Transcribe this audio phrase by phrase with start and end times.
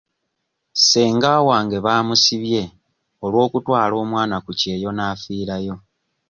[0.79, 2.63] Ssenga wange baamusibye
[3.25, 5.75] olw'okutwala omwana ku kyeyo n'afiirayo.